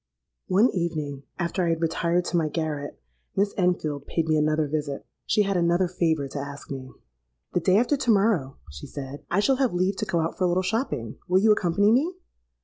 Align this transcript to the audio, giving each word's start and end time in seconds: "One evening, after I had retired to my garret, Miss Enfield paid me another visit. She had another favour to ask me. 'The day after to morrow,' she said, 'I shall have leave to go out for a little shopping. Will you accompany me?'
"One 0.47 0.71
evening, 0.71 1.25
after 1.37 1.63
I 1.63 1.69
had 1.69 1.81
retired 1.81 2.25
to 2.25 2.35
my 2.35 2.49
garret, 2.49 2.99
Miss 3.35 3.53
Enfield 3.55 4.07
paid 4.07 4.27
me 4.27 4.35
another 4.35 4.67
visit. 4.67 5.05
She 5.27 5.43
had 5.43 5.55
another 5.57 5.87
favour 5.87 6.27
to 6.29 6.39
ask 6.39 6.71
me. 6.71 6.91
'The 7.53 7.59
day 7.59 7.77
after 7.77 7.95
to 7.97 8.09
morrow,' 8.11 8.57
she 8.71 8.87
said, 8.87 9.23
'I 9.29 9.39
shall 9.41 9.55
have 9.57 9.75
leave 9.75 9.97
to 9.97 10.05
go 10.05 10.19
out 10.21 10.39
for 10.39 10.45
a 10.45 10.47
little 10.47 10.63
shopping. 10.63 11.19
Will 11.27 11.37
you 11.41 11.51
accompany 11.51 11.91
me?' 11.91 12.15